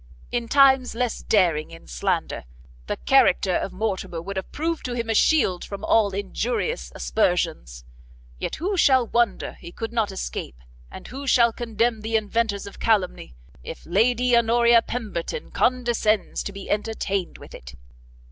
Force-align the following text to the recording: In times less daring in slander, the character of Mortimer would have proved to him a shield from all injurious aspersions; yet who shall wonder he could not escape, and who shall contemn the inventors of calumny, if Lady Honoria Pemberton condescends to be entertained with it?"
In 0.31 0.47
times 0.47 0.95
less 0.95 1.21
daring 1.21 1.69
in 1.69 1.85
slander, 1.85 2.45
the 2.87 2.97
character 2.97 3.53
of 3.55 3.71
Mortimer 3.71 4.19
would 4.19 4.35
have 4.35 4.51
proved 4.51 4.83
to 4.85 4.93
him 4.95 5.11
a 5.11 5.13
shield 5.13 5.63
from 5.63 5.85
all 5.85 6.15
injurious 6.15 6.91
aspersions; 6.95 7.85
yet 8.39 8.55
who 8.55 8.75
shall 8.77 9.05
wonder 9.05 9.53
he 9.59 9.71
could 9.71 9.93
not 9.93 10.11
escape, 10.11 10.57
and 10.89 11.05
who 11.09 11.27
shall 11.27 11.53
contemn 11.53 12.01
the 12.01 12.15
inventors 12.15 12.65
of 12.65 12.79
calumny, 12.79 13.35
if 13.63 13.85
Lady 13.85 14.35
Honoria 14.35 14.81
Pemberton 14.81 15.51
condescends 15.51 16.41
to 16.41 16.51
be 16.51 16.67
entertained 16.67 17.37
with 17.37 17.53
it?" 17.53 17.75